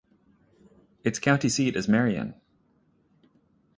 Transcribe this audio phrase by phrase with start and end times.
[1.03, 2.33] Its county seat is Marion.